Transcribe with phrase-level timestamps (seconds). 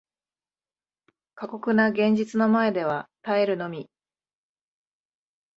[1.35, 3.87] 過酷な現実の前では耐えるのみ